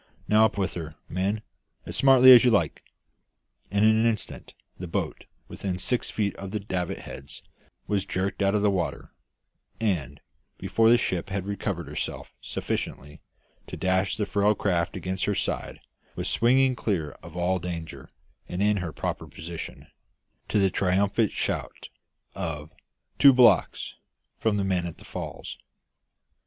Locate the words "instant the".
4.07-4.87